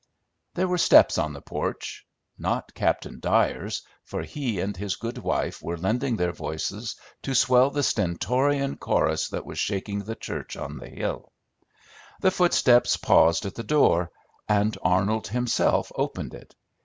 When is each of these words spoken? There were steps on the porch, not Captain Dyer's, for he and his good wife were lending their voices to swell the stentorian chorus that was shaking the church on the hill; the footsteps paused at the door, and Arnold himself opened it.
There 0.55 0.67
were 0.67 0.79
steps 0.79 1.19
on 1.19 1.31
the 1.33 1.43
porch, 1.43 2.07
not 2.35 2.73
Captain 2.73 3.19
Dyer's, 3.19 3.83
for 4.03 4.23
he 4.23 4.59
and 4.59 4.75
his 4.75 4.95
good 4.95 5.19
wife 5.19 5.61
were 5.61 5.77
lending 5.77 6.15
their 6.15 6.31
voices 6.31 6.95
to 7.21 7.35
swell 7.35 7.69
the 7.69 7.83
stentorian 7.83 8.77
chorus 8.77 9.27
that 9.27 9.45
was 9.45 9.59
shaking 9.59 9.99
the 9.99 10.15
church 10.15 10.57
on 10.57 10.79
the 10.79 10.89
hill; 10.89 11.31
the 12.19 12.31
footsteps 12.31 12.97
paused 12.97 13.45
at 13.45 13.53
the 13.53 13.63
door, 13.63 14.09
and 14.49 14.75
Arnold 14.81 15.27
himself 15.27 15.91
opened 15.93 16.33
it. 16.33 16.55